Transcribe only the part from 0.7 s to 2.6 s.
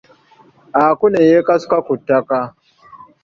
Aku ne yekasuka ku ttaka.